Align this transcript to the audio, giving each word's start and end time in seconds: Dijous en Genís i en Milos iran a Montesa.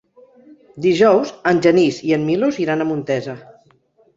Dijous 0.85 1.33
en 1.53 1.61
Genís 1.67 1.99
i 2.13 2.17
en 2.17 2.25
Milos 2.31 2.61
iran 2.65 2.81
a 2.81 2.89
Montesa. 2.93 3.37